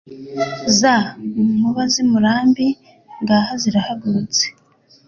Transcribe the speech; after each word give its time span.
Za 0.79 0.95
nkuba 1.55 1.83
z' 1.93 1.99
i 2.01 2.03
Murambi, 2.11 2.67
Ngaha 3.21 3.51
zirahagurutse, 3.61 4.43